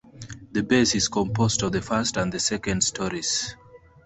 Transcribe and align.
The 0.51 0.63
base 0.63 0.95
is 0.95 1.07
composed 1.07 1.61
of 1.61 1.73
the 1.73 1.81
first 1.83 2.17
and 2.17 2.41
second 2.41 2.81
stories. 2.83 3.55